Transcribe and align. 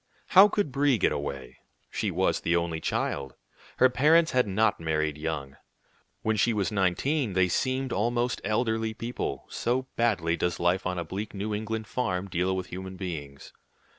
How 0.29 0.47
could 0.47 0.71
Brie 0.71 0.97
get 0.97 1.11
away? 1.11 1.59
She 1.91 2.09
was 2.09 2.39
the 2.41 2.55
only 2.55 2.79
child. 2.79 3.35
Her 3.77 3.87
parents 3.87 4.31
had 4.31 4.47
not 4.47 4.79
married 4.79 5.15
young. 5.15 5.57
When 6.23 6.37
she 6.37 6.53
was 6.53 6.71
nineteen, 6.71 7.33
they 7.33 7.47
seemed 7.47 7.93
almost 7.93 8.41
elderly 8.43 8.95
people, 8.95 9.45
so 9.49 9.83
badly 9.97 10.35
does 10.35 10.59
life 10.59 10.87
on 10.87 10.97
a 10.97 11.05
bleak 11.05 11.35
New 11.35 11.53
England 11.53 11.85
farm 11.85 12.27
deal 12.29 12.55
with 12.57 12.65
human 12.69 12.95
beings. 12.95 13.53